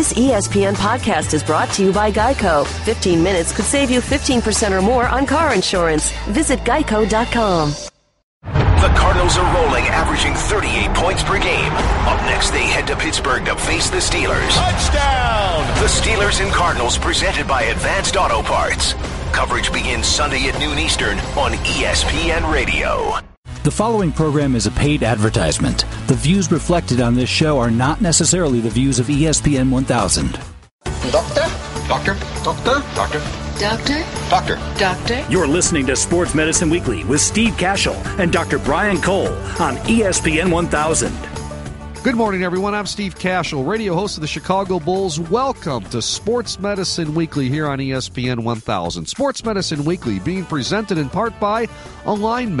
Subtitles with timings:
[0.00, 2.66] This ESPN podcast is brought to you by Geico.
[2.66, 6.10] 15 minutes could save you 15% or more on car insurance.
[6.28, 7.72] Visit geico.com.
[8.42, 11.70] The Cardinals are rolling, averaging 38 points per game.
[12.08, 14.52] Up next, they head to Pittsburgh to face the Steelers.
[14.52, 15.66] Touchdown!
[15.82, 18.94] The Steelers and Cardinals presented by Advanced Auto Parts.
[19.34, 23.20] Coverage begins Sunday at noon Eastern on ESPN Radio.
[23.62, 25.84] The following program is a paid advertisement.
[26.06, 30.40] The views reflected on this show are not necessarily the views of ESPN 1000.
[31.12, 31.44] Doctor?
[31.86, 32.14] Doctor?
[32.42, 32.82] Doctor?
[32.94, 33.18] Doctor?
[33.58, 34.04] Doctor?
[34.30, 34.56] Doctor?
[34.78, 35.26] Doctor?
[35.28, 38.58] You're listening to Sports Medicine Weekly with Steve Kashul and Dr.
[38.60, 41.12] Brian Cole on ESPN 1000.
[42.02, 42.74] Good morning, everyone.
[42.74, 45.20] I'm Steve Kashul, radio host of the Chicago Bulls.
[45.20, 49.04] Welcome to Sports Medicine Weekly here on ESPN 1000.
[49.04, 51.68] Sports Medicine Weekly being presented in part by
[52.06, 52.56] Align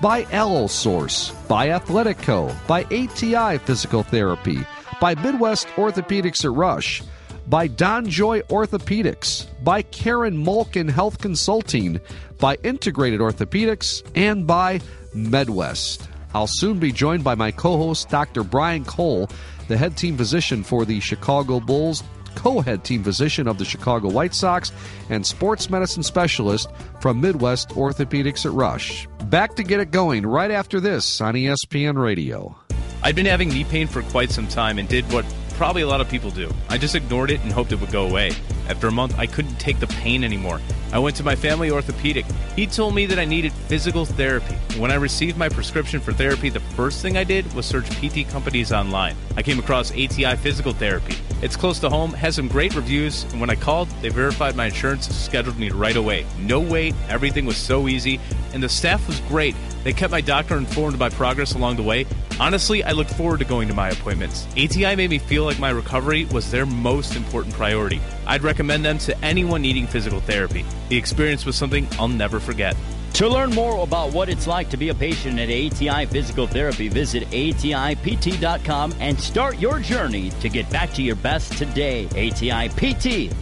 [0.00, 0.24] By
[0.66, 4.58] Source, by Athletico, by ATI Physical Therapy,
[5.00, 7.02] by Midwest Orthopedics at Rush,
[7.46, 12.00] by Don Joy Orthopedics, by Karen Malkin Health Consulting,
[12.38, 14.80] by Integrated Orthopedics, and by
[15.14, 16.06] MedWest.
[16.34, 18.42] I'll soon be joined by my co host, Dr.
[18.42, 19.28] Brian Cole,
[19.68, 22.02] the head team physician for the Chicago Bulls,
[22.34, 24.72] co head team physician of the Chicago White Sox,
[25.10, 26.68] and sports medicine specialist
[27.00, 29.06] from Midwest Orthopedics at Rush.
[29.26, 32.56] Back to get it going right after this on ESPN Radio.
[33.02, 36.00] I'd been having knee pain for quite some time and did what probably a lot
[36.00, 36.52] of people do.
[36.68, 38.32] I just ignored it and hoped it would go away.
[38.68, 40.60] After a month, I couldn't take the pain anymore.
[40.92, 42.24] I went to my family orthopedic.
[42.54, 44.54] He told me that I needed physical therapy.
[44.78, 48.28] When I received my prescription for therapy, the first thing I did was search PT
[48.28, 49.16] companies online.
[49.36, 51.16] I came across ATI Physical Therapy.
[51.42, 54.66] It's close to home, has some great reviews, and when I called, they verified my
[54.66, 56.24] insurance, scheduled me right away.
[56.38, 58.18] No wait, everything was so easy,
[58.54, 59.54] and the staff was great.
[59.82, 62.06] They kept my doctor informed of my progress along the way.
[62.40, 64.46] Honestly, I look forward to going to my appointments.
[64.52, 68.00] ATI made me feel like my recovery was their most important priority.
[68.26, 70.64] I'd recommend them to anyone needing physical therapy.
[70.88, 72.76] The experience was something I'll never forget.
[73.14, 76.88] To learn more about what it's like to be a patient at ATI Physical Therapy,
[76.88, 82.06] visit ATIPT.com and start your journey to get back to your best today.
[82.06, 83.32] ATIPT.com.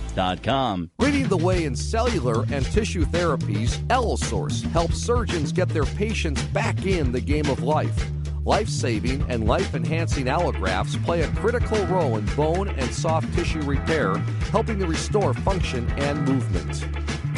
[0.98, 6.84] Leading the way in cellular and tissue therapies, Allosource helps surgeons get their patients back
[6.84, 8.12] in the game of life.
[8.44, 13.60] Life saving and life enhancing allografts play a critical role in bone and soft tissue
[13.60, 14.16] repair,
[14.50, 16.84] helping to restore function and movement.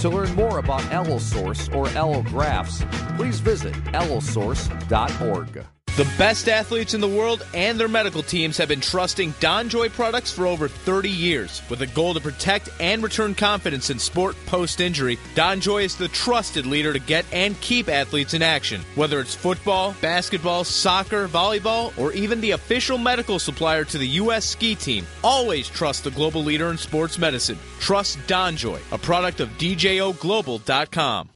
[0.00, 5.66] To learn more about Allosource or allografts, please visit allosource.org.
[5.96, 10.32] The best athletes in the world and their medical teams have been trusting DonJoy products
[10.32, 11.62] for over 30 years.
[11.70, 16.08] With a goal to protect and return confidence in sport post injury, DonJoy is the
[16.08, 18.80] trusted leader to get and keep athletes in action.
[18.96, 24.44] Whether it's football, basketball, soccer, volleyball, or even the official medical supplier to the U.S.
[24.44, 27.58] ski team, always trust the global leader in sports medicine.
[27.78, 31.30] Trust DonJoy, a product of DJOGlobal.com.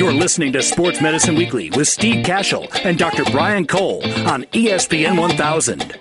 [0.00, 3.22] You're listening to Sports Medicine Weekly with Steve Kashul and Dr.
[3.30, 5.98] Brian Cole on ESPN 1000.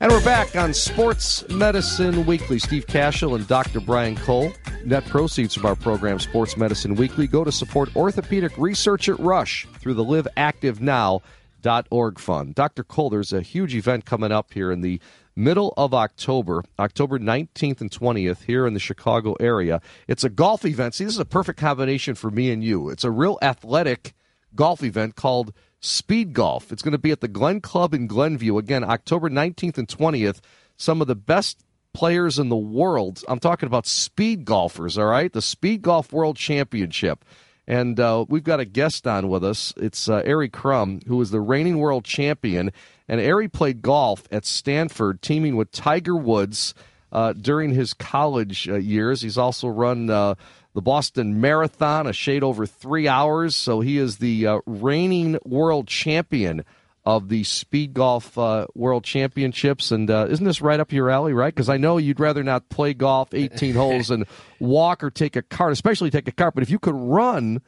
[0.00, 2.58] And we're back on Sports Medicine Weekly.
[2.58, 3.78] Steve Kashul and Dr.
[3.78, 4.50] Brian Cole.
[4.84, 9.64] Net proceeds from our program, Sports Medicine Weekly, go to support orthopedic research at Rush
[9.78, 12.54] through the liveactivenow.org fund.
[12.56, 12.82] Dr.
[12.82, 15.00] Cole, there's a huge event coming up here in the
[15.34, 19.80] middle of October, October 19th and 20th, here in the Chicago area.
[20.08, 20.94] It's a golf event.
[20.94, 22.90] See, this is a perfect combination for me and you.
[22.90, 24.14] It's a real athletic
[24.54, 26.70] golf event called Speed Golf.
[26.72, 28.58] It's going to be at the Glen Club in Glenview.
[28.58, 30.40] Again, October 19th and 20th.
[30.76, 33.22] Some of the best players in the world.
[33.28, 35.32] I'm talking about speed golfers, all right?
[35.32, 37.24] The Speed Golf World Championship.
[37.72, 39.72] And uh, we've got a guest on with us.
[39.78, 42.70] It's uh, Ari Crum, who is the reigning world champion.
[43.08, 46.74] And Ari played golf at Stanford, teaming with Tiger Woods
[47.12, 49.22] uh, during his college uh, years.
[49.22, 50.34] He's also run uh,
[50.74, 53.56] the Boston Marathon, a shade over three hours.
[53.56, 56.66] So he is the uh, reigning world champion
[57.04, 59.90] of the Speed Golf uh, World Championships.
[59.90, 61.52] And uh, isn't this right up your alley, right?
[61.52, 64.26] Because I know you'd rather not play golf 18 holes and
[64.60, 66.54] walk or take a cart, especially take a cart.
[66.54, 67.60] But if you could run,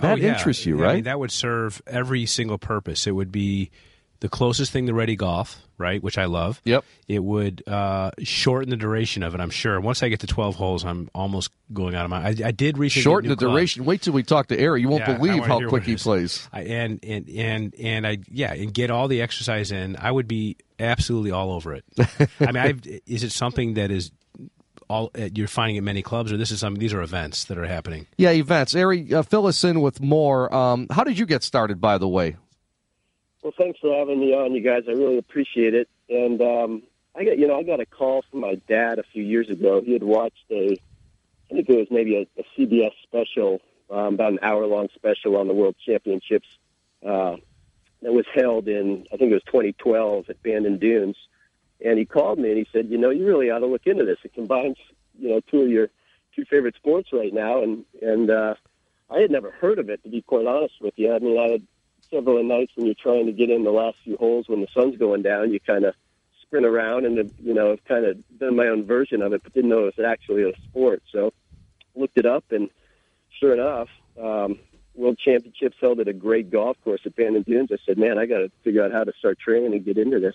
[0.00, 0.34] that oh, yeah.
[0.34, 0.90] interests you, Yeah, right?
[0.90, 3.06] I mean, that would serve every single purpose.
[3.06, 3.70] It would be
[4.24, 6.02] the closest thing to ready golf, right?
[6.02, 6.58] Which I love.
[6.64, 6.82] Yep.
[7.08, 9.40] It would uh, shorten the duration of it.
[9.42, 9.78] I'm sure.
[9.82, 12.28] Once I get to 12 holes, I'm almost going out of my.
[12.28, 13.50] I, I did recently Shorten the club.
[13.50, 13.84] duration.
[13.84, 14.80] Wait till we talk to Ari.
[14.80, 16.48] You won't Yeah, believe how quick he plays.
[16.54, 19.96] I, and and and and I yeah, and get all the exercise in.
[20.00, 21.84] I would be absolutely all over it.
[22.40, 24.10] I mean, I've, is it something that is
[24.88, 26.80] all uh, you're finding at many clubs, or this is something?
[26.80, 28.06] These are events that are happening.
[28.16, 28.74] Yeah, events.
[28.74, 30.52] Ari, uh, fill us in with more.
[30.54, 32.36] Um, how did you get started, by the way?
[33.44, 34.84] Well, thanks for having me on, you guys.
[34.88, 35.86] I really appreciate it.
[36.08, 36.82] And um,
[37.14, 39.82] I got you know I got a call from my dad a few years ago.
[39.82, 40.72] He had watched a,
[41.50, 43.60] I think it was maybe a, a CBS special,
[43.90, 46.48] um, about an hour long special on the World Championships
[47.04, 47.36] uh,
[48.00, 51.16] that was held in I think it was 2012 at Bandon Dunes.
[51.84, 54.06] And he called me and he said, you know, you really ought to look into
[54.06, 54.16] this.
[54.24, 54.78] It combines
[55.18, 55.90] you know two of your
[56.34, 58.54] two favorite sports right now, and and uh,
[59.10, 61.14] I had never heard of it to be quite honest with you.
[61.14, 61.66] I mean, I had
[62.14, 64.96] several nights when you're trying to get in the last few holes when the sun's
[64.96, 65.94] going down, you kind of
[66.42, 69.52] sprint around and you know I've kind of done my own version of it, but
[69.52, 71.02] didn't know it was actually a sport.
[71.10, 71.32] So
[71.94, 72.68] looked it up, and
[73.40, 73.88] sure enough,
[74.20, 74.58] um,
[74.94, 77.70] World Championships held at a great golf course at Bandon Dunes.
[77.72, 80.20] I said, man, I got to figure out how to start training and get into
[80.20, 80.34] this.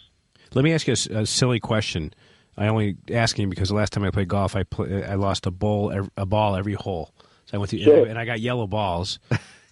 [0.53, 2.13] Let me ask you a, a silly question.
[2.57, 5.51] I only asking because the last time I played golf, I play, I lost a
[5.51, 7.13] bowl a ball every hole.
[7.45, 8.05] So I went through Sure.
[8.05, 9.19] and I got yellow balls.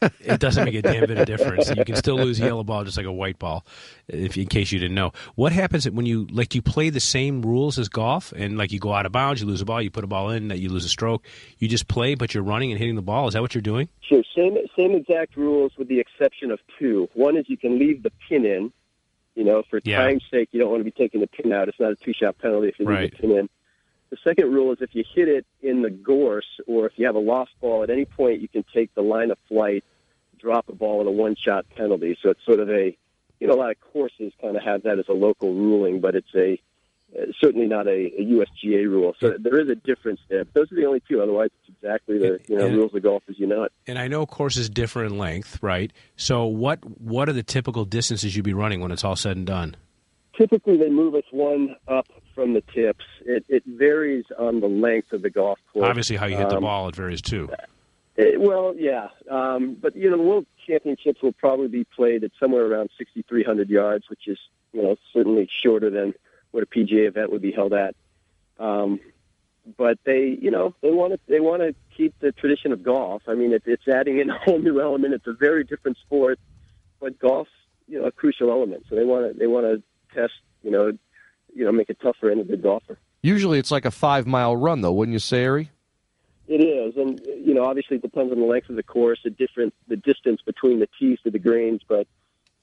[0.19, 1.69] it doesn't make a damn bit of difference.
[1.75, 3.65] You can still lose a yellow ball just like a white ball,
[4.07, 5.11] if in case you didn't know.
[5.35, 6.53] What happens when you like?
[6.55, 9.47] You play the same rules as golf, and like you go out of bounds, you
[9.47, 11.25] lose a ball, you put a ball in, that you lose a stroke.
[11.59, 13.27] You just play, but you're running and hitting the ball.
[13.27, 13.89] Is that what you're doing?
[14.01, 17.09] Sure, same same exact rules with the exception of two.
[17.13, 18.71] One is you can leave the pin in.
[19.35, 19.97] You know, for Yeah.
[20.00, 21.67] time's sake, you don't want to be taking the pin out.
[21.69, 23.11] It's not a two shot penalty if you leave Right.
[23.11, 23.50] the pin in.
[24.09, 27.15] The second rule is if you hit it in the gorse or if you have
[27.15, 29.83] a lost ball at any point, you can take the line of flight,
[30.39, 32.18] drop a ball at a one shot penalty.
[32.21, 32.95] So it's sort of a,
[33.39, 36.15] you know, a lot of courses kind of have that as a local ruling, but
[36.15, 36.59] it's a
[37.18, 39.13] uh, certainly not a, a USGA rule.
[39.19, 40.44] So there is a difference there.
[40.44, 41.21] But those are the only two.
[41.21, 43.71] Otherwise, it's exactly the you know And- rules of golf as you know it.
[43.88, 45.92] And I know courses differ in length, right?
[46.18, 49.48] So what what are the typical distances you'd be running when it's all said and
[49.48, 49.75] done?
[50.38, 53.06] Typically they move us one up from the tips.
[53.25, 55.86] It, it varies on the length of the golf course.
[55.88, 57.50] Obviously, how you hit the Um, ball it varies too.
[58.16, 62.31] it- well, yeah, um, but you know the World Championships will probably be played at
[62.39, 64.38] somewhere around 6,300 yards, which is
[64.74, 66.13] you know certainly shorter than
[66.51, 67.95] what a PGA event would be held at.
[68.60, 69.00] Um,
[69.78, 73.24] but they, you know, they want to they want to keep the tradition of golf.
[73.28, 75.13] I mean, it, it's adding in a whole new element.
[75.13, 76.39] It's a very different sport,
[77.00, 77.51] but golf's
[77.88, 78.86] you know a crucial element.
[78.89, 79.84] So they want to they want to
[80.17, 80.33] test,
[80.63, 80.91] you know,
[81.53, 82.97] you know, make it tough for any good golfer.
[83.21, 85.71] Usually it's like a five mile run, though, wouldn't you say, Ari?
[86.47, 89.29] It is, and you know, obviously it depends on the length of the course, the
[89.29, 91.81] different the distance between the tees to the greens.
[91.87, 92.07] But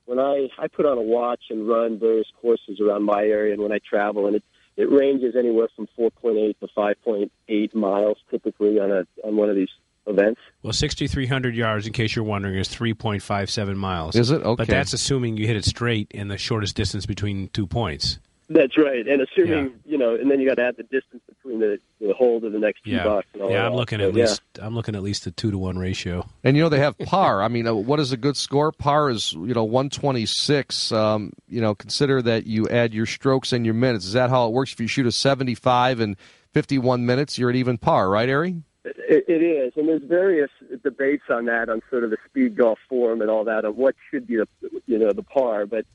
[0.07, 3.63] when I I put on a watch and run various courses around my area, and
[3.63, 4.45] when I travel, and it
[4.77, 9.69] it ranges anywhere from 4.8 to 5.8 miles typically on a on one of these
[10.07, 10.41] events.
[10.63, 14.17] Well, 6,300 yards, in case you're wondering, is 3.57 miles.
[14.17, 14.43] Is it?
[14.43, 14.55] Okay.
[14.57, 18.19] But that's assuming you hit it straight in the shortest distance between two points.
[18.51, 21.61] That's right, and assuming you know, and then you got to add the distance between
[21.61, 23.27] the the hole to the next tee Yeah, box.
[23.33, 23.65] And all yeah.
[23.67, 24.25] I'm looking So, at yeah.
[24.25, 24.43] least.
[24.61, 26.29] I'm looking at least a two to one ratio.
[26.45, 27.43] And you know they have par.
[27.43, 28.71] I mean, uh, what is a good score?
[28.71, 30.93] Par is you know 126.
[30.93, 34.05] Um, you know, consider that you add your strokes and your minutes.
[34.05, 34.75] Is that how it works?
[34.75, 36.15] If you shoot a 75 in
[36.53, 38.63] 51 minutes, you're at even par, right, Ari?
[38.85, 40.51] It, it is, and there's various
[40.83, 43.95] debates on that, on sort of the speed golf form and all that, of what
[44.11, 44.47] should be the
[44.87, 45.65] you know the par.
[45.67, 45.87] But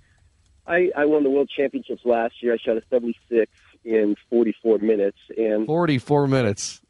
[0.66, 2.54] I, I won the world championships last year.
[2.54, 3.52] I shot a 76
[3.86, 6.82] in 44 minutes, and 44 minutes.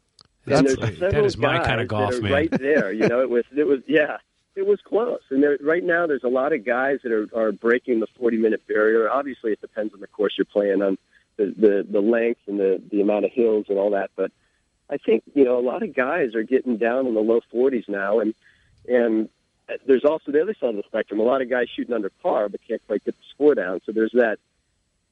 [0.46, 2.32] That's- that is my kind of golf, man.
[2.32, 4.16] Right there, you know, it was it was yeah,
[4.56, 5.20] it was close.
[5.28, 8.38] And there, right now, there's a lot of guys that are are breaking the 40
[8.38, 9.10] minute barrier.
[9.10, 10.96] Obviously, it depends on the course you're playing on,
[11.36, 14.10] the the, the length and the the amount of hills and all that.
[14.16, 14.32] But
[14.90, 17.88] I think you know a lot of guys are getting down in the low 40s
[17.88, 18.34] now, and
[18.88, 19.28] and
[19.86, 21.20] there's also the other side of the spectrum.
[21.20, 23.80] A lot of guys shooting under par but can't quite get the score down.
[23.86, 24.38] So there's that.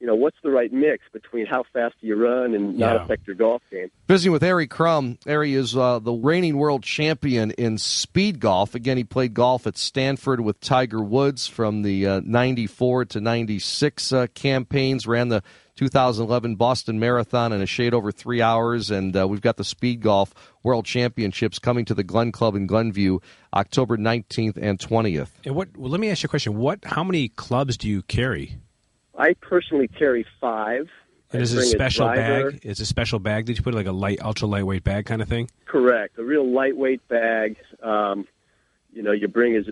[0.01, 3.03] You know, what's the right mix between how fast do you run and not Yeah.
[3.03, 3.91] affect your golf game?
[4.07, 5.17] Visiting with Ari Crum.
[5.27, 8.75] Ari is uh, the reigning world champion in speed golf.
[8.75, 14.13] Again, he played golf at Stanford with Tiger Woods from the uh, 94 to 96
[14.13, 15.43] uh, campaigns, ran the
[15.79, 20.01] 2011 Boston Marathon in a shade over three hours, and uh, we've got the Speed
[20.01, 23.19] Golf World Championships coming to the Glen Club in Glenview
[23.53, 25.29] October 19th and 20th.
[25.45, 25.69] And what?
[25.77, 26.57] Well, let me ask you a question.
[26.57, 26.83] What?
[26.83, 28.57] How many clubs do you carry?
[29.17, 30.89] I personally carry five.
[31.31, 32.51] And is it a special driver.
[32.51, 32.59] bag?
[32.63, 35.29] It's a special bag that you put like a light, ultra lightweight bag kind of
[35.29, 35.49] thing.
[35.63, 36.19] Correct.
[36.19, 37.55] A real lightweight bag.
[37.81, 38.27] Um,
[38.91, 39.63] you know, you bring as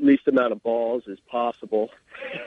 [0.00, 1.90] least amount of balls as possible.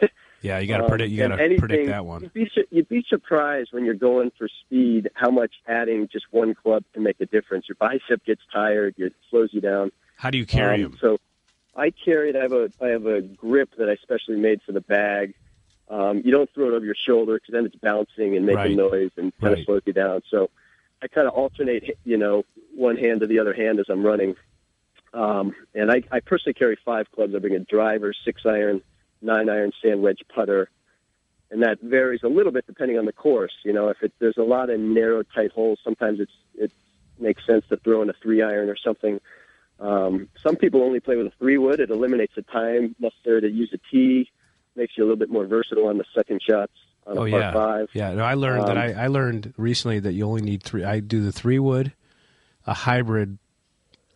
[0.42, 1.12] Yeah, you got to Um, predict.
[1.12, 2.22] You got to predict that one.
[2.24, 6.26] You'd be, su- you'd be surprised when you're going for speed how much adding just
[6.32, 7.70] one club can make a difference.
[7.70, 8.96] Your bicep gets tired.
[8.98, 9.92] It slows you down.
[10.16, 10.98] How do you carry Um, them?
[11.00, 11.20] So
[11.76, 12.36] I carry it.
[12.36, 15.36] I have a I have a grip that I specially made for the bag.
[15.90, 18.92] Um, you don't throw it over your shoulder because then it's bouncing and making Right.
[18.92, 19.60] noise and kind Right.
[19.60, 20.22] of slows you down.
[20.30, 20.50] So
[21.04, 22.46] I kind of alternate, you know,
[22.76, 24.36] one hand to the other hand as I'm running.
[25.14, 27.36] Um, and I, I personally carry five clubs.
[27.36, 28.82] I bring a driver, six iron,
[29.22, 30.70] nine iron, sand wedge putter,
[31.50, 33.54] and that varies a little bit depending on the course.
[33.64, 36.72] You know, if it, there's a lot of narrow, tight holes, sometimes it's it
[37.20, 39.20] makes sense to throw in a three iron or something.
[39.80, 41.80] Um, some people only play with a three wood.
[41.80, 44.30] It eliminates the time necessary to use a tee,
[44.76, 46.74] makes you a little bit more versatile on the second shots.
[47.08, 47.90] On oh a par yeah, five.
[47.94, 48.14] yeah.
[48.14, 50.84] No, I learned that Um, I, I learned recently that you only need three.
[50.84, 51.94] I do the three wood,
[52.68, 53.40] a hybrid,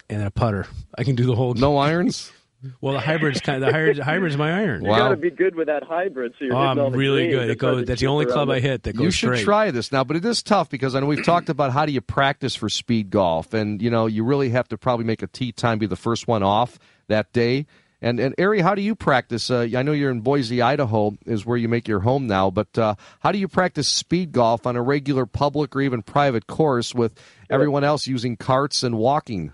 [0.08, 0.68] and a putter.
[0.96, 1.56] I can do the whole.
[1.56, 2.32] No irons.
[2.82, 4.00] Well, the hybrid's kind of the hybrid.
[4.00, 4.84] Hybrid's my iron.
[4.84, 6.34] You got to be good with that hybrid.
[6.40, 7.50] So you're Oh, hitting I'm really good.
[7.50, 7.86] It goes.
[7.86, 9.44] That's the only club I hit that goes you should straight.
[9.44, 11.92] try this now, but it is tough because I know we've talked about how do
[11.92, 15.28] you practice for speed golf, and you know you really have to probably make a
[15.28, 17.66] tee time be the first one off that day.
[18.02, 19.50] And and Ari, how do you practice?
[19.50, 22.52] Uh, I know you're in Boise, Idaho, is where you make your home now.
[22.52, 26.46] But uh, how do you practice speed golf on a regular public or even private
[26.46, 27.14] course with
[27.50, 29.54] everyone else using carts and walking?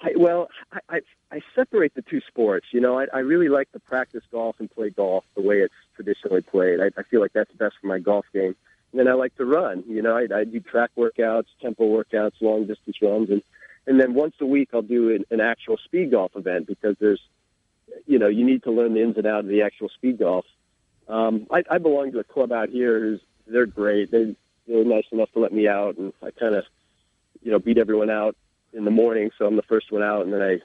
[0.00, 1.00] I, well, I, I
[1.32, 2.66] I separate the two sports.
[2.72, 5.74] You know, I, I really like to practice golf and play golf the way it's
[5.94, 6.80] traditionally played.
[6.80, 8.56] I, I feel like that's best for my golf game.
[8.92, 9.84] And then I like to run.
[9.86, 13.42] You know, I, I do track workouts, tempo workouts, long distance runs, and
[13.86, 17.20] and then once a week I'll do an, an actual speed golf event because there's,
[18.06, 20.44] you know, you need to learn the ins and outs of the actual speed golf.
[21.08, 24.10] Um, I, I belong to a club out here who's they're great.
[24.10, 26.64] They they're nice enough to let me out, and I kind of,
[27.42, 28.36] you know, beat everyone out
[28.72, 30.60] in the morning, so I'm the first one out, and then I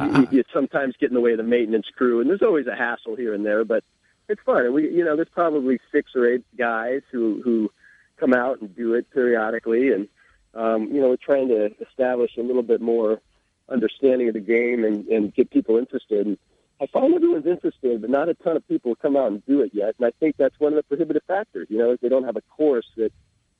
[0.00, 2.76] you, you sometimes get in the way of the maintenance crew, and there's always a
[2.76, 3.84] hassle here and there, but
[4.28, 4.64] it's fun.
[4.64, 7.70] And we, you know, there's probably six or eight guys who who
[8.16, 10.08] come out and do it periodically, and
[10.54, 13.20] um, you know, we're trying to establish a little bit more
[13.68, 16.26] understanding of the game and, and get people interested.
[16.26, 16.38] And
[16.80, 19.72] I find everyone's interested, but not a ton of people come out and do it
[19.74, 19.94] yet.
[19.98, 21.66] And I think that's one of the prohibitive factors.
[21.68, 23.12] You know, they don't have a course that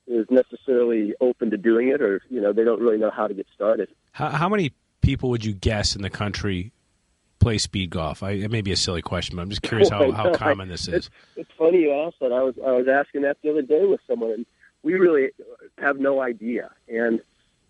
[0.07, 3.33] is necessarily open to doing it, or you know, they don't really know how to
[3.33, 3.89] get started.
[4.11, 4.71] How, how many
[5.07, 6.73] people would you guess in the country
[7.39, 8.21] play speed golf?
[8.21, 10.81] I, it may be a silly question, but I'm just curious how, how common this
[10.89, 10.93] is.
[10.93, 12.33] It's, it's funny you asked that.
[12.33, 14.45] I was I was asking that the other day with someone, and
[14.83, 15.29] we really
[15.77, 16.71] have no idea.
[16.89, 17.21] And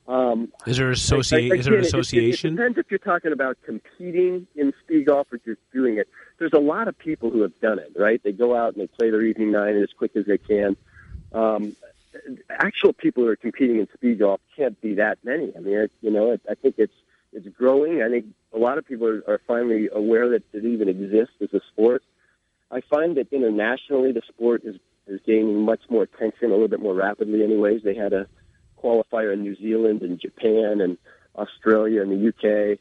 [0.08, 2.53] um, Is there associa- I- I- is there an again, it- it- association?
[2.53, 6.08] It, depends if you're talking about competing in speed golf or just doing it.
[6.39, 8.20] There's a lot of people who have done it, right?
[8.24, 10.75] They go out and they play their evening nine as quick as they can.
[11.34, 11.75] Um,
[12.50, 15.51] actual people who are competing in speed golf can't be that many.
[15.56, 16.94] I mean, it, you know, it, I think it's
[17.38, 18.01] it's growing.
[18.01, 21.53] I think a lot of people are, are finally aware that it even exists as
[21.53, 22.03] a sport.
[22.72, 24.75] I find that internationally the sport is
[25.08, 27.41] is gaining much more attention a little bit more rapidly.
[27.41, 28.27] Anyways, they had a
[28.84, 30.98] qualifier in New Zealand and Japan and
[31.36, 32.79] Australia and the UK.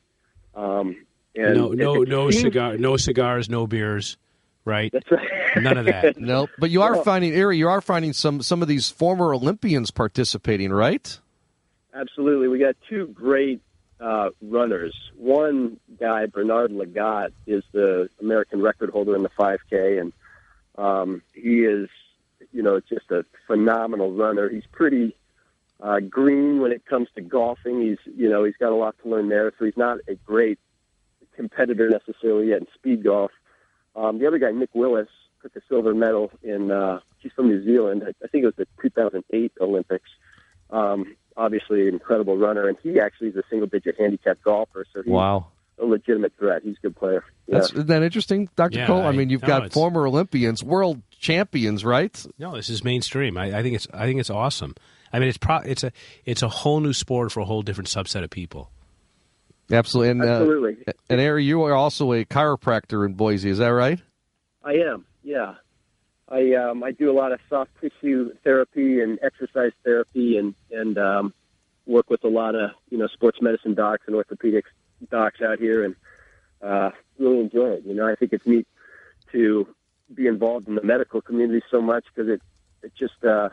[0.60, 4.16] Um, and no, no, no seems- cigar, no cigars, no beers,
[4.64, 4.90] right?
[4.92, 5.28] That's right.
[5.62, 6.18] None of that.
[6.20, 9.32] No, but you are Well- finding, Ari, you are finding some some of these former
[9.32, 11.20] Olympians participating, right?
[11.94, 12.48] Absolutely.
[12.48, 13.60] We got two great
[14.00, 14.94] uh, runners.
[15.16, 20.12] One guy, Bernard Lagat, is the American record holder in the 5K, and
[20.76, 21.88] um, he is,
[22.52, 24.48] you know, just a phenomenal runner.
[24.48, 25.16] He's pretty
[25.80, 27.80] uh, green when it comes to golfing.
[27.80, 30.58] He's, you know, he's got a lot to learn there, so he's not a great
[31.34, 33.30] competitor necessarily yet in speed golf.
[33.94, 35.08] Um, the other guy, Nick Willis,
[35.42, 36.70] took a silver medal in.
[36.70, 38.02] Uh, he's from New Zealand.
[38.04, 40.08] I, I think it was the 2008 Olympics.
[40.70, 44.86] Um, obviously, an incredible runner, and he actually is a single-digit handicap golfer.
[44.92, 45.48] So he's Wow.
[45.78, 46.62] a legitimate threat.
[46.62, 47.24] He's a good player.
[47.46, 47.58] Yeah.
[47.58, 49.02] That's isn't that interesting, Doctor Yeah, Cole.
[49.02, 52.26] I, I- mean, you've no, got former Olympians, world champions, right?
[52.38, 53.36] No, this is mainstream.
[53.36, 54.74] I, I think it's I think it's awesome.
[55.12, 55.92] I mean, it's pro, it's a
[56.24, 58.70] it's a whole new sport for a whole different subset of people.
[59.70, 60.10] Absolutely.
[60.10, 60.76] And, uh, Absolutely.
[61.10, 63.50] and Ari, you are also a chiropractor in Boise.
[63.50, 64.00] Is that right?
[64.64, 65.04] I am.
[65.24, 65.54] Yeah.
[66.28, 70.98] I um, I do a lot of soft tissue therapy and exercise therapy, and and
[70.98, 71.34] um,
[71.86, 74.70] work with a lot of you know sports medicine docs and orthopedics
[75.10, 75.94] docs out here, and
[76.62, 77.84] uh, really enjoy it.
[77.84, 78.66] You know, I think it's neat
[79.32, 79.68] to
[80.12, 82.42] be involved in the medical community so much because it
[82.82, 83.50] it just uh,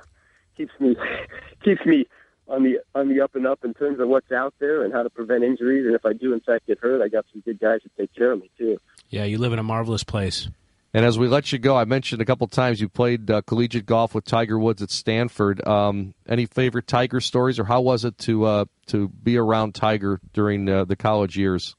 [0.57, 0.95] keeps me
[1.63, 2.07] keeps me
[2.47, 5.03] on the on the up and up in terms of what's out there and how
[5.03, 5.85] to prevent injuries.
[5.85, 8.13] And if I do in fact get hurt, I got some good guys that take
[8.15, 8.79] care of me too.
[9.09, 10.49] Yeah, you live in a marvelous place.
[10.93, 13.87] And as we let you go, I mentioned a couple times you played uh, collegiate
[13.87, 15.65] golf with Tiger Woods at Stanford.
[15.67, 20.19] Um, any favorite Tiger stories, or how was it to uh, to be around Tiger
[20.33, 21.75] during uh, the college years?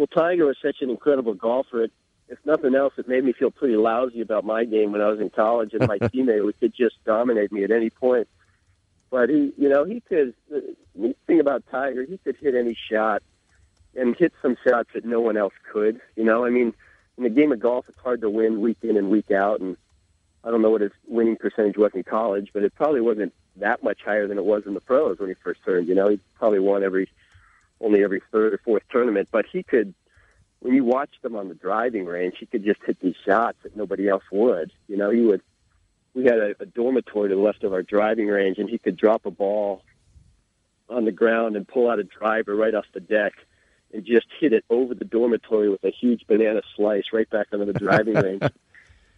[0.00, 1.84] well, Tiger was such an incredible golfer.
[1.84, 1.92] It,
[2.28, 5.20] if nothing else, it made me feel pretty lousy about my game when I was
[5.20, 8.26] in college, and my teammate could just dominate me at any point.
[9.10, 10.34] But he, you know, he could.
[10.48, 13.22] The neat thing about Tiger, he could hit any shot
[13.94, 16.00] and hit some shots that no one else could.
[16.16, 16.72] You know, I mean,
[17.20, 19.76] in the game of golf, it's hard to win week in and week out, and
[20.42, 23.82] I don't know what his winning percentage was in college, but it probably wasn't that
[23.82, 25.86] much higher than it was in the pros when he first turned.
[25.86, 27.10] You know, he probably won every
[27.78, 29.92] only every third or fourth tournament, but he could.
[30.60, 33.76] When you watched him on the driving range, he could just hit these shots that
[33.76, 34.72] nobody else would.
[34.88, 35.42] You know, he would
[36.14, 38.96] we had a, a dormitory to the left of our driving range, and he could
[38.96, 39.82] drop a ball
[40.88, 43.34] on the ground and pull out a driver right off the deck
[43.92, 47.64] and just hit it over the dormitory with a huge banana slice right back onto
[47.64, 48.42] the driving range.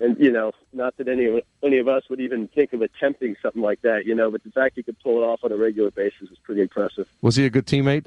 [0.00, 3.36] And you know, not that any of any of us would even think of attempting
[3.40, 5.56] something like that, you know, but the fact he could pull it off on a
[5.56, 7.06] regular basis was pretty impressive.
[7.20, 8.06] Was he a good teammate?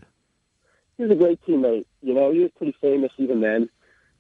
[0.98, 1.86] He was a great teammate.
[2.01, 3.69] You know, he was pretty famous even then,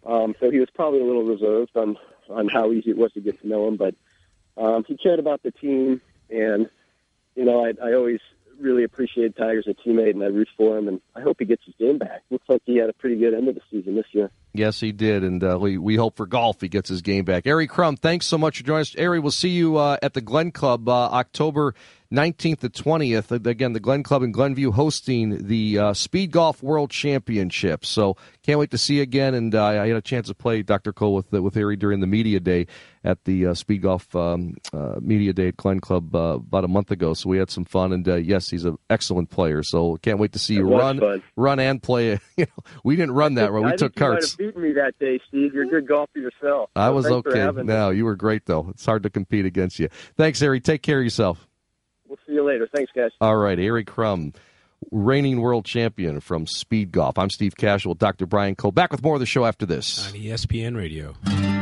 [0.05, 1.97] um, so he was probably a little reserved on
[2.29, 3.75] on how easy it was to get to know him.
[3.75, 3.95] But
[4.57, 6.69] um, he cared about the team, and
[7.35, 8.21] you know, I, I always
[9.05, 11.75] appreciate Tiger's a teammate, and I root for him, and I hope he gets his
[11.79, 12.23] game back.
[12.29, 14.31] Looks like he had a pretty good end of the season this year.
[14.53, 17.45] Yes, he did, and uh, we, we hope for golf he gets his game back.
[17.45, 18.95] Ari Crum, thanks so much for joining us.
[18.97, 21.75] Ari, we'll see you uh, at the Glen Club uh, October
[22.11, 23.45] 19th to 20th.
[23.45, 27.85] Again, the Glen Club in Glenview hosting the uh, Speed Golf World Championship.
[27.85, 29.33] So can't wait to see you again.
[29.33, 30.93] And uh, I had a chance to play Dr.
[30.93, 32.67] Cole with with Ari during the media day
[33.05, 36.67] at the uh, Speed Golf um, uh, Media Day at Glen Club uh, about a
[36.67, 37.13] month ago.
[37.13, 37.93] So we had some fun.
[37.93, 39.61] And uh, yes, he's an excellent player.
[39.61, 41.23] So can't wait to see you run, fun.
[41.35, 42.19] run and play.
[42.37, 43.63] you know, we didn't run that right.
[43.63, 44.37] We I took you carts.
[44.37, 45.53] might have beaten me that day, Steve.
[45.53, 46.71] You're a good golfer yourself.
[46.75, 47.39] I was okay.
[47.39, 47.73] having me.
[47.73, 48.67] No, you were great though.
[48.71, 49.87] It's hard to compete against you.
[50.17, 50.59] Thanks, Ari.
[50.59, 51.47] Take care of yourself.
[52.07, 52.67] We'll see you later.
[52.73, 53.11] Thanks, guys.
[53.21, 54.33] All right, Ari Crum,
[54.91, 57.17] reigning world champion from Speed Golf.
[57.17, 58.25] I'm Steve Kashul, Dr.
[58.25, 58.71] Brian Cole.
[58.71, 60.07] Back with more of the show after this.
[60.07, 61.15] on ESPN Radio.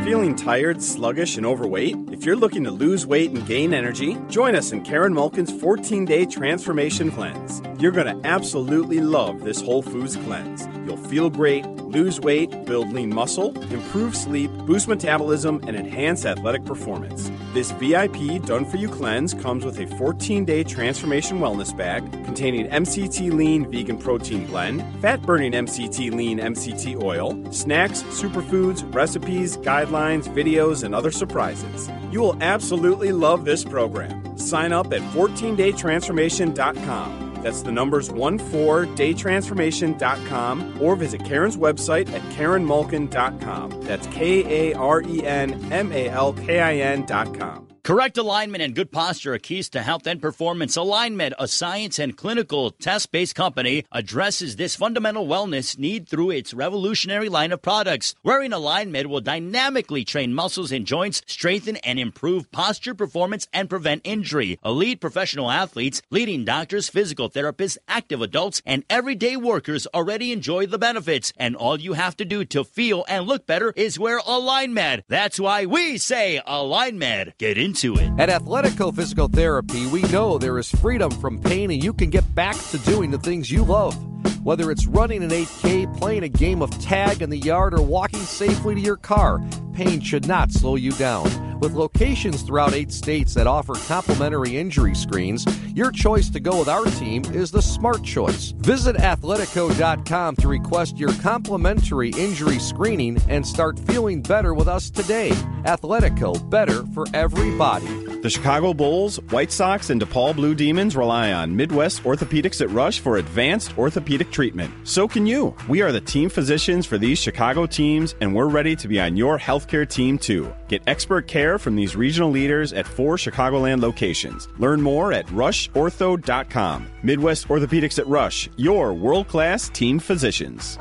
[0.04, 1.96] Feeling tired, sluggish, and overweight?
[2.12, 6.06] If you're looking to lose weight and gain energy, join us in Karen Malkin's 14
[6.06, 7.62] day transformation cleanse.
[7.84, 10.66] You're going to absolutely love this Whole Foods cleanse.
[10.86, 16.64] You'll feel great, lose weight, build lean muscle, improve sleep, boost metabolism, and enhance athletic
[16.64, 17.30] performance.
[17.54, 22.70] This VIP done for you cleanse comes with a 14 day transformation wellness bag containing
[22.70, 30.34] MCT lean vegan protein blend, fat burning MCT lean MCT oil, snacks, superfoods, recipes, guidelines,
[30.34, 31.90] videos, and other surprises.
[32.12, 34.38] You will absolutely love this program.
[34.38, 37.23] Sign up at 14daytransformation.com.
[37.44, 38.10] That's the numbers
[38.40, 43.82] 14daytransformation.com or visit Karen's website at karenmalkin.com.
[43.82, 47.63] That's K A R E N M A L K I N.com.
[47.84, 50.78] Correct alignment and good posture are keys to health and performance.
[50.78, 56.54] AlignMed, a science and clinical test based company, addresses this fundamental wellness need through its
[56.54, 58.16] revolutionary line of products.
[58.24, 64.00] Wearing AlignMed will dynamically train muscles and joints, strengthen and improve posture performance, and prevent
[64.06, 64.60] injury.
[64.64, 70.80] Elite professional athletes, leading doctors, physical therapists, active adults, and everyday workers already enjoy the
[70.80, 71.34] benefits.
[71.36, 75.04] And all you have to do to feel and look better is wear AlignMed.
[75.10, 77.38] That's why we say AlignMed.
[77.38, 78.12] Get into it.
[78.20, 82.24] At Athletico Physical Therapy, we know there is freedom from pain and you can get
[82.36, 83.96] back to doing the things you love.
[84.44, 88.20] Whether it's running an 8K, playing a game of tag in the yard, or walking
[88.20, 89.42] safely to your car,
[89.74, 91.54] pain should not slow you down.
[91.62, 96.68] With locations throughout eight states that offer complimentary injury screens, your choice to go with
[96.68, 98.52] our team is the smart choice.
[98.58, 105.30] Visit athletico.com to request your complimentary injury screening and start feeling better with us today.
[105.64, 107.88] Athletico, better for everybody.
[108.24, 113.00] The Chicago Bulls, White Sox, and DePaul Blue Demons rely on Midwest Orthopedics at Rush
[113.00, 114.74] for advanced orthopedic treatment.
[114.84, 115.56] So can you.
[115.70, 119.16] We are the team physicians for these Chicago teams, and we're ready to be on
[119.16, 120.54] your healthcare team too.
[120.68, 124.50] Get expert care from these regional leaders at four Chicagoland locations.
[124.58, 126.88] Learn more at rushortho.com.
[127.04, 130.78] Midwest Orthopedics at Rush, your world class team physicians.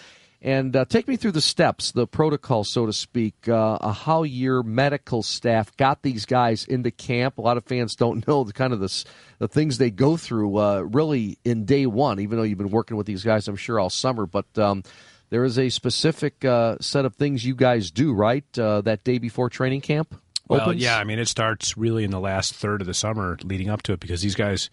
[0.43, 4.63] And uh, take me through the steps, the protocol, so to speak, uh, how your
[4.63, 7.39] medical staff got these guys into camp.
[7.39, 9.05] A lot of fans don't know the kind of the,
[9.39, 12.99] the things they go through uh, really in day one, even though you've been working
[12.99, 14.27] with these guys, I'm sure, all summer.
[14.27, 14.83] But um,
[15.31, 19.17] there is a specific uh, set of things you guys do, right, uh, that day
[19.17, 20.15] before training camp?
[20.49, 20.83] Well, opens?
[20.83, 23.83] yeah, I mean, it starts really in the last third of the summer leading up
[23.83, 24.69] to it because these guys,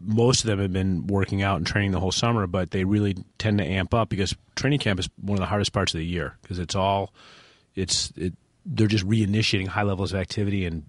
[0.00, 3.16] most of them have been working out and training the whole summer, but they really
[3.38, 6.06] tend to amp up because training camp is one of the hardest parts of the
[6.06, 7.12] year because it's all,
[7.74, 8.32] it's, it,
[8.64, 10.84] they're just reinitiating high levels of activity and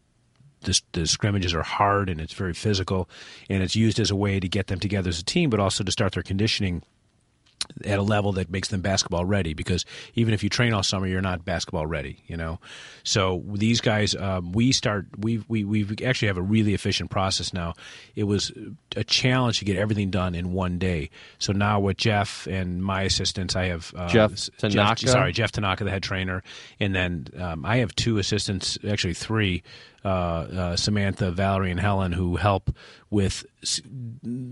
[0.61, 3.09] the, the scrimmages are hard and it's very physical
[3.49, 5.83] and it's used as a way to get them together as a team, but also
[5.83, 6.83] to start their conditioning
[7.83, 11.07] at a level that makes them basketball ready because even if you train all summer
[11.07, 12.59] you're not basketball ready you know?
[13.03, 17.53] So these guys um, we start we we we actually have a really efficient process
[17.53, 17.73] now.
[18.15, 18.51] It was
[18.95, 21.09] a challenge to get everything done in one day.
[21.39, 25.07] So now with jeff and my assistants i have uh, Jeff Tanaka?
[25.07, 26.43] sorry jeff tanaka the head trainer.
[26.79, 29.63] And then um, i have two assistants actually three
[30.75, 32.75] Samantha, Valerie, and Helen, who help
[33.09, 33.45] with.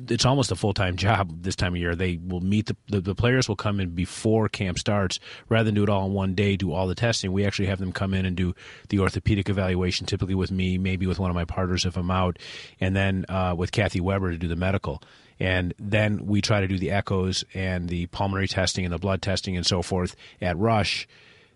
[0.10, 1.96] It's almost a full time job this time of year.
[1.96, 5.76] They will meet the, the the players will come in before camp starts, rather than
[5.76, 6.56] do it all in one day.
[6.56, 7.32] Do all the testing.
[7.32, 8.56] We actually have them come in and do
[8.90, 12.40] the orthopedic evaluation, typically with me, maybe with one of my partners if I'm out,
[12.80, 15.02] and then uh, with Kathy Weber to do the medical
[15.40, 19.22] and then we try to do the echoes and the pulmonary testing and the blood
[19.22, 21.08] testing and so forth at Rush.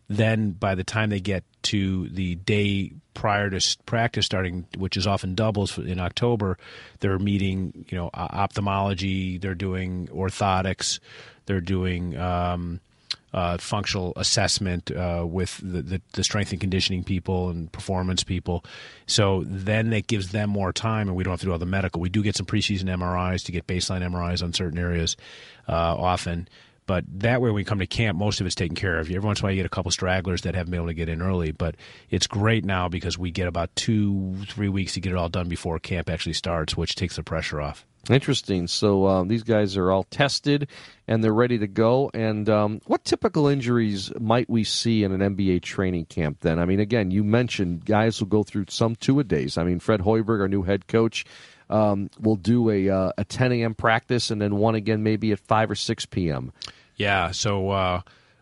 [0.09, 5.07] Then by the time they get to the day prior to practice starting, which is
[5.07, 6.57] often doubles in October,
[6.99, 10.99] they're meeting, you know, ophthalmology, they're doing orthotics,
[11.45, 12.79] they're doing um,
[13.33, 18.63] uh, functional assessment uh, with the, the, the, strength and conditioning people and performance people.
[19.05, 21.65] So then that gives them more time, and we don't have to do all the
[21.65, 21.99] medical.
[22.01, 25.17] We do get some preseason MRIs to get baseline MRIs on certain areas
[25.67, 26.47] uh, often.
[26.87, 29.07] But that way, when we come to camp, most of it's taken care of.
[29.07, 30.93] Every once in a while, you get a couple stragglers that haven't been able to
[30.93, 31.51] get in early.
[31.51, 31.75] But
[32.09, 35.49] it's great now because we get about two, three weeks to get it all done
[35.49, 37.85] before camp actually starts, which takes the pressure off.
[38.09, 38.67] Interesting.
[38.67, 40.69] So um, these guys are all tested
[41.07, 42.09] and they're ready to go.
[42.13, 46.57] And um, what typical injuries might we see in an NBA training camp then?
[46.57, 49.57] I mean, again, you mentioned guys will go through some two a days.
[49.57, 51.25] I mean, Fred Hoiberg, our new head coach,
[51.69, 53.75] um, will do a, uh, a 10 a.m.
[53.75, 56.53] practice and then one again maybe at 5 or 6 p.m.
[56.97, 57.31] Yeah.
[57.31, 58.01] So uh,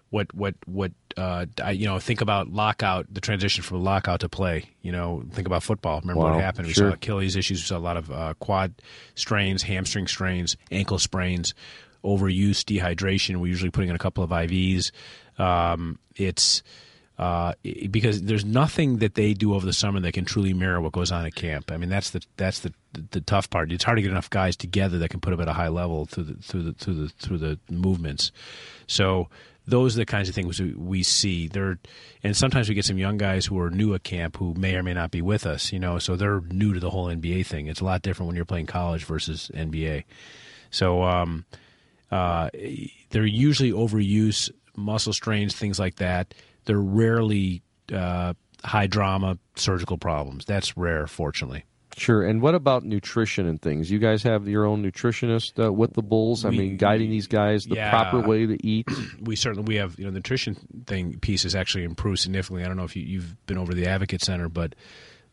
[0.09, 4.29] what what what uh, I, you know think about lockout, the transition from lockout to
[4.29, 4.69] play.
[4.81, 5.99] You know, think about football.
[6.01, 6.67] Remember wow, what happened?
[6.67, 6.91] We sure.
[6.91, 7.59] saw Achilles issues.
[7.59, 8.73] We saw a lot of uh, quad
[9.15, 11.53] strains, hamstring strains, ankle sprains,
[12.03, 13.37] overuse, dehydration.
[13.37, 14.91] We're usually putting in a couple of IVs.
[15.37, 16.63] Um, it's
[17.17, 17.53] uh,
[17.89, 21.11] because there's nothing that they do over the summer that can truly mirror what goes
[21.11, 21.71] on at camp.
[21.71, 22.73] I mean, that's the that's the
[23.11, 23.71] the tough part.
[23.71, 26.05] It's hard to get enough guys together that can put them at a high level
[26.05, 28.33] through the through the through the through the movements.
[28.87, 29.29] So
[29.65, 31.47] those are the kinds of things we see.
[31.47, 31.79] There,
[32.21, 34.83] and sometimes we get some young guys who are new at camp who may or
[34.83, 35.71] may not be with us.
[35.71, 37.67] You know, so they're new to the whole NBA thing.
[37.67, 40.03] It's a lot different when you're playing college versus NBA.
[40.69, 41.45] So um,
[42.11, 42.49] uh,
[43.11, 46.33] they're usually overuse, muscle strains, things like that
[46.65, 47.61] they're rarely
[47.93, 50.45] uh, high drama surgical problems.
[50.45, 51.65] That's rare, fortunately.
[51.97, 52.23] Sure.
[52.25, 53.89] And what about nutrition and things?
[53.89, 56.43] You guys have your own nutritionist uh, with the Bulls.
[56.43, 57.89] I We- mean, guiding these guys the Yeah.
[57.89, 58.89] proper way to eat.
[59.21, 62.65] we certainly we have you know the nutrition thing piece has actually improved significantly.
[62.65, 64.75] I don't know if you, you've been over to the Advocate Center, but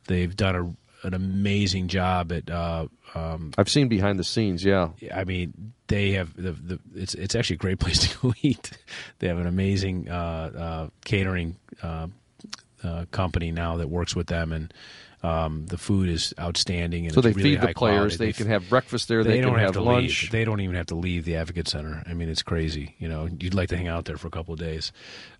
[0.07, 2.51] they've done a, an amazing job at.
[2.51, 4.65] Uh, um, I've seen behind the scenes.
[4.65, 4.91] Yeah.
[5.15, 8.71] I mean, they have the, the it's it's actually a great place to go eat.
[9.19, 12.09] They have an amazing uh, uh, catering uh,
[12.83, 14.73] uh, company now that works with them, and
[15.23, 17.07] um, the food is outstanding.
[17.07, 17.77] And So they really feed the players.
[17.77, 18.17] quality.
[18.17, 19.23] They can have breakfast there.
[19.23, 20.23] They, don't can have, have to lunch.
[20.23, 20.33] leave.
[20.33, 22.03] They don't even have to leave the Advocate Center.
[22.07, 22.97] I mean, it's crazy.
[22.99, 24.91] You know, you'd like to hang out there for a couple of days.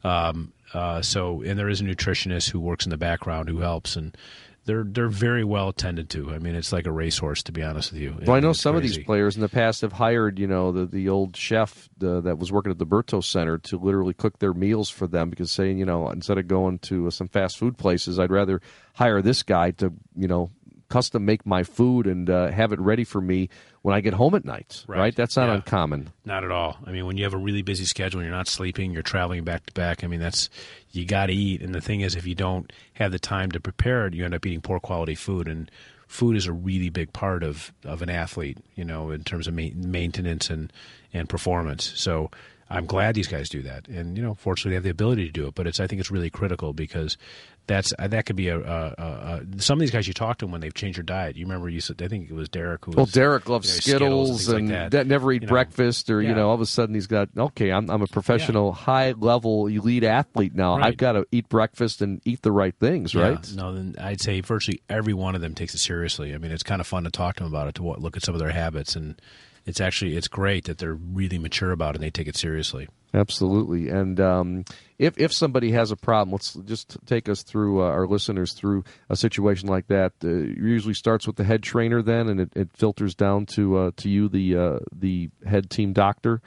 [0.05, 3.97] Um, uh, so, and there is a nutritionist who works in the background who helps,
[3.97, 4.17] and
[4.65, 6.31] they're they're very well attended to.
[6.33, 8.17] I mean, it's like a racehorse, to be honest with you.
[8.25, 10.71] Well, I know It's some of these players in the past have hired, you know,
[10.73, 14.39] the the old chef uh, that was working at the Berto Center to literally cook
[14.39, 17.77] their meals for them because saying, you know, instead of going to some fast food
[17.77, 18.61] places, I'd rather
[18.95, 20.51] hire this guy to, you know,
[20.93, 23.49] custom make my food and uh, have it ready for me
[23.83, 24.85] when I get home at night.
[24.87, 25.15] Right?
[25.17, 25.55] That's not Yeah.
[25.57, 26.11] uncommon.
[26.25, 26.77] Not at all.
[26.87, 29.45] I mean, when you have a really busy schedule and you're not sleeping, you're traveling
[29.45, 30.05] back to back.
[30.05, 30.51] I mean, that's
[30.91, 31.63] you got to eat.
[31.63, 34.35] And the thing is, if you don't have the time to prepare it, you end
[34.35, 35.49] up eating poor quality food.
[35.49, 35.71] And
[36.07, 38.59] food is a really big part of of an athlete.
[38.75, 40.73] You know, in terms of ma- maintenance and
[41.15, 41.93] and performance.
[41.97, 42.31] So.
[42.71, 45.31] I'm glad these guys do that, and you know, fortunately, they have the ability to
[45.31, 45.55] do it.
[45.55, 47.19] But it's, I think, it's really critical because
[47.67, 50.39] that's uh, that could be a, a, a, a some of these guys you talk
[50.39, 51.37] to them when they've changed their diet.
[51.37, 53.93] You remember you said I think it was Derrick who was Well, Derrick loves you
[53.93, 55.07] know, Skittles, things and like that.
[55.07, 57.71] never eat You know, breakfast, or you know, all of a sudden he's got okay.
[57.71, 60.77] I'm I'm a professional, high level, elite athlete now.
[60.77, 60.87] Right.
[60.87, 63.53] I've got to eat breakfast and eat the right things, Yeah, right?
[63.55, 66.35] No, then I'd say virtually every one of them takes it seriously.
[66.35, 68.25] I mean, it's kind of fun to talk to them about it, to look at
[68.25, 69.21] some of their habits, and
[69.65, 72.89] it's actually it's great that they're really mature about it and they take it seriously.
[73.15, 73.89] Absolutely.
[73.91, 74.65] And um,
[74.99, 78.85] if if somebody has a problem, let's just take us through uh, our listeners through
[79.11, 80.13] a situation like that.
[80.25, 83.91] Uh, usually starts with the head trainer, then, and it, it filters down to uh,
[83.97, 86.41] to you, the uh, the head team doctor.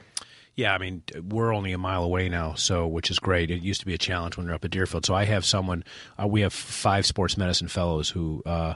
[0.56, 3.50] Yeah, I mean, we're only a mile away now, so which is great.
[3.50, 5.04] It used to be a challenge when we are up at Deerfield.
[5.04, 5.84] So I have someone.
[6.20, 8.74] Uh, we have five sports medicine fellows who uh,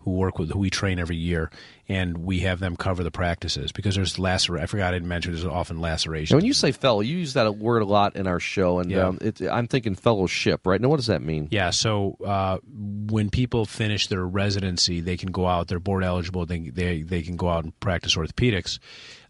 [0.00, 1.50] who work with who we train every year,
[1.88, 4.58] and we have them cover the practices because there's lacer.
[4.58, 6.36] I forgot I didn't mention there's often laceration.
[6.36, 9.08] When you say fellow, you use that word a lot in our show, and Yeah.
[9.08, 10.80] um, it, I'm thinking fellowship, right?
[10.80, 11.48] Now, what does that mean?
[11.50, 15.68] Yeah, so uh, when people finish their residency, they can go out.
[15.68, 16.46] They're board eligible.
[16.46, 18.78] They they, they can go out and practice orthopedics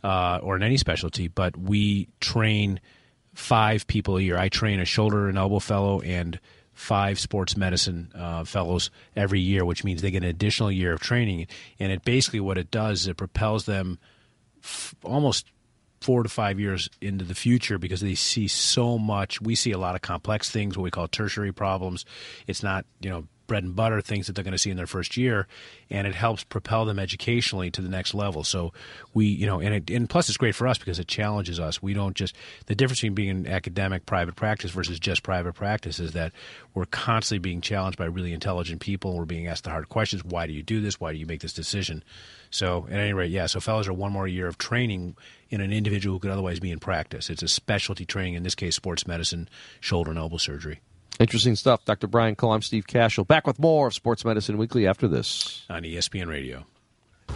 [0.04, 1.26] uh, or in any specialty.
[1.28, 2.80] But we train
[3.34, 4.36] five people a year.
[4.36, 6.38] I train a shoulder and elbow fellow and
[6.80, 11.00] five sports medicine uh, fellows every year, which means they get an additional year of
[11.00, 11.46] training.
[11.78, 13.98] And it basically what it does is it propels them
[14.64, 15.52] f- almost
[16.00, 19.42] four to five years into the future because they see so much.
[19.42, 22.06] We see a lot of complex things, what we call tertiary problems.
[22.46, 24.86] It's not, you know, bread and butter things that they're going to see in their
[24.86, 25.48] first year,
[25.90, 28.44] and it helps propel them educationally to the next level.
[28.44, 28.72] So
[29.12, 31.82] we, you know, and it, and plus it's great for us because it challenges us.
[31.82, 32.36] We don't just
[32.66, 36.30] the difference between being an academic private practice versus just private practice is that
[36.74, 39.16] we're constantly being challenged by really intelligent people.
[39.16, 40.24] We're being asked the hard questions.
[40.24, 41.00] Why do you do this?
[41.00, 42.04] Why do you make this decision?
[42.50, 43.46] So at any rate, yeah.
[43.46, 45.16] So fellows are one more year of training
[45.48, 47.30] in an individual who could otherwise be in practice.
[47.30, 49.48] It's a specialty training, in this case, sports medicine,
[49.80, 50.80] shoulder and elbow surgery.
[51.20, 51.84] Interesting stuff.
[51.84, 52.06] Dr.
[52.06, 53.26] Brian Cole, I'm Steve Kashul.
[53.26, 55.66] Back with more of Sports Medicine Weekly after this.
[55.68, 56.64] On ESPN Radio.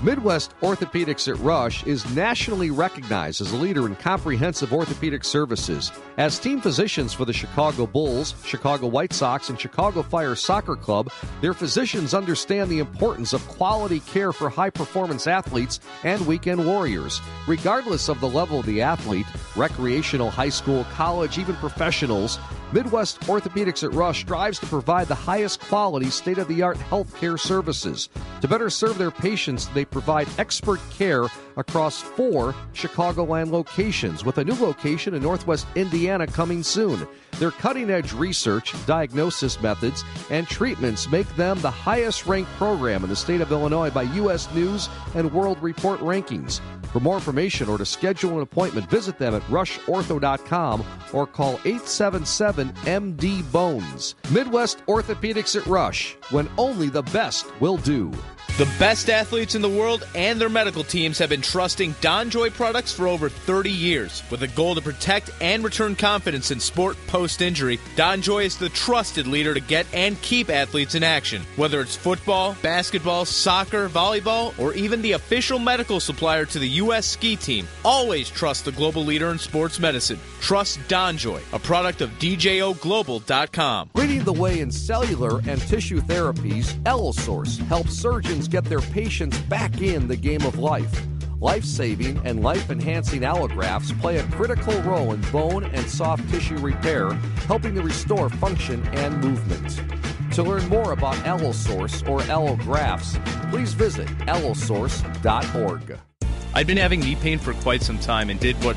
[0.03, 5.92] Midwest Orthopedics at Rush is nationally recognized as a leader in comprehensive orthopedic services.
[6.16, 11.12] As team physicians for the Chicago Bulls, Chicago White Sox, and Chicago Fire Soccer Club,
[11.40, 17.20] their physicians understand the importance of quality care for high performance athletes and weekend warriors.
[17.47, 22.38] Regardless of the level of the athlete, recreational, high school, college, even professionals,
[22.75, 27.39] Midwest Orthopedics at Rush strives to provide the highest quality, state of the art healthcare
[27.39, 28.09] services.
[28.41, 34.45] To better serve their patients, they provide expert care across four Chicagoland locations, with a
[34.45, 37.07] new location in Northwest Indiana coming soon.
[37.38, 43.11] Their cutting edge research, diagnosis methods, and treatments make them the highest ranked program in
[43.11, 44.53] the state of Illinois by U.S.
[44.55, 46.61] News and World Report rankings.
[46.93, 52.69] For more information or to schedule an appointment, visit them at rushortho.com or call 877
[52.69, 54.14] MD Bones.
[54.31, 58.12] Midwest Orthopedics at Rush, when only the best will do.
[58.57, 62.93] The best athletes in the world and their medical teams have been trusting Donjoy products
[62.93, 64.23] for over 30 years.
[64.31, 68.69] With a goal to protect and return confidence in sport post injury, Donjoy is the
[68.69, 71.43] trusted leader to get and keep athletes in action.
[71.57, 77.07] Whether it's football, basketball, soccer, volleyball, or even the official medical supplier to the U.S.
[77.07, 80.21] ski team, always trust the global leader in sports medicine.
[80.40, 83.90] Trust Donjoy, a product of DJOGlobal.com.
[83.95, 89.80] Leading the way in cellular and tissue therapies, Allosource helps surgeons get their patients back
[89.80, 91.02] in the game of life.
[91.40, 96.57] Life saving and life enhancing allografts play a critical role in bone and soft tissue
[96.57, 97.12] repair,
[97.46, 99.83] helping to restore function and movement.
[100.35, 105.98] To learn more about Allosource or allografts, please visit allosource.org.
[106.54, 108.76] I'd been having knee pain for quite some time and did what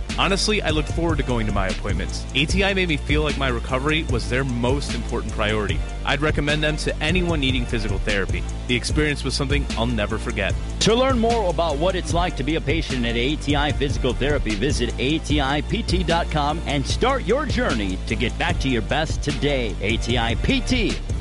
[0.21, 2.23] Honestly, I look forward to going to my appointments.
[2.35, 5.79] ATI made me feel like my recovery was their most important priority.
[6.05, 8.43] I'd recommend them to anyone needing physical therapy.
[8.67, 10.53] The experience was something I'll never forget.
[10.81, 14.51] To learn more about what it's like to be a patient at ATI Physical Therapy,
[14.51, 19.75] visit ATIPT.com and start your journey to get back to your best today.
[19.79, 21.17] ATIPT.com.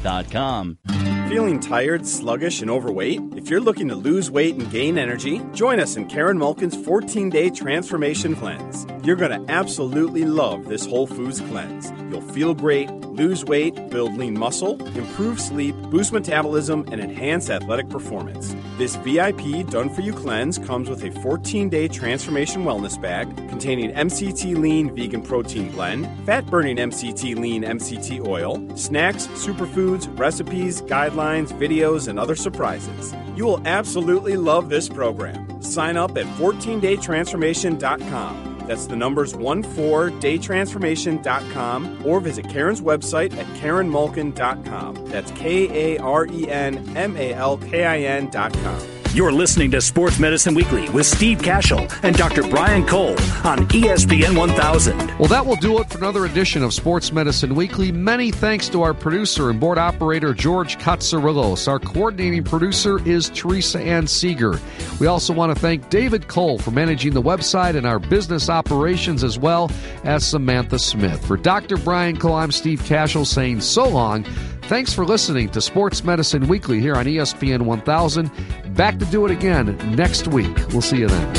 [1.31, 3.21] Feeling tired, sluggish, and overweight?
[3.37, 7.31] If you're looking to lose weight and gain energy, join us in Karen Malkin's 14
[7.31, 8.85] day transformation cleanse.
[9.05, 11.93] You're going to absolutely love this Whole Foods cleanse.
[12.11, 17.88] You'll feel great, lose weight, build lean muscle, improve sleep, boost metabolism, and enhance athletic
[17.90, 18.56] performance.
[18.78, 23.92] This VIP Done For You cleanse comes with a 14 day transformation wellness bag containing
[23.92, 31.52] MCT Lean Vegan Protein Blend, fat burning MCT Lean MCT Oil, snacks, superfoods, recipes, guidelines,
[31.52, 33.14] videos, and other surprises.
[33.37, 35.62] You will absolutely love this program.
[35.62, 38.49] Sign up at 14daytransformation.com.
[38.70, 45.06] That's the numbers 14daytransformation.com or visit Karen's website at karenmalkin.com.
[45.06, 48.99] That's K A R E N M A L K I N.com.
[49.12, 52.44] You're listening to Sports Medicine Weekly with Steve Kashul and Dr.
[52.44, 55.18] Brian Cole on ESPN 1000.
[55.18, 57.90] Well, that will do it for another edition of Sports Medicine Weekly.
[57.90, 61.66] Many thanks to our producer and board operator, George Katsarillos.
[61.66, 64.61] Our coordinating producer is Teresa Ann Seeger.
[65.01, 69.25] We also want to thank David Cole for managing the website and our business operations,
[69.25, 69.73] as well
[70.05, 71.27] as Samantha Smith.
[71.27, 71.79] For Dr.
[71.79, 74.25] Brian Cole, I'm Steve Kashul saying so long.
[74.70, 78.30] Thanks for listening to Sports Medicine Weekly here on ESPN 1000.
[78.76, 80.56] Back to do it again next week.
[80.68, 81.33] We'll see you then.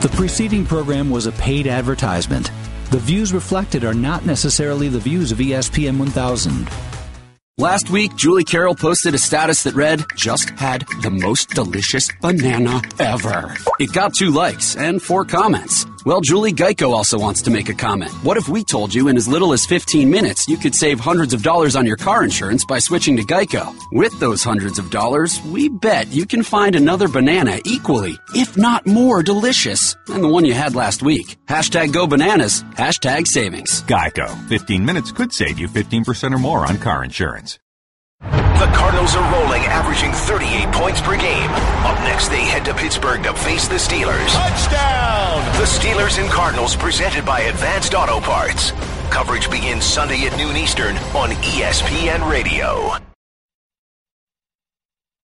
[0.00, 2.50] The preceding program was a paid advertisement.
[2.90, 6.68] The views reflected are not necessarily the views of ESPN 1000.
[7.58, 12.82] Last week, Julie Carroll posted a status that read, Just had the most delicious banana
[12.98, 13.54] ever.
[13.78, 15.86] It got two likes and four comments.
[16.08, 18.10] Well, Julie Geico also wants to make a comment.
[18.24, 21.34] What if we told you in as little as 15 minutes you could save hundreds
[21.34, 23.76] of dollars on your car insurance by switching to Geico?
[23.92, 28.86] With those hundreds of dollars, we bet you can find another banana equally, if not
[28.86, 31.36] more delicious than the one you had last week.
[31.44, 33.82] Hashtag go bananas, hashtag savings.
[33.82, 34.34] Geico.
[34.48, 37.58] 15 minutes could save you 15% or more on car insurance.
[38.58, 41.48] The Cardinals are rolling, averaging 38 points per game.
[41.86, 44.32] Up next, they head to Pittsburgh to face the Steelers.
[44.34, 45.44] Touchdown!
[45.54, 48.72] The Steelers and Cardinals presented by Advance Auto Parts.
[49.10, 53.07] Coverage begins Sunday at noon Eastern on ESPN Radio.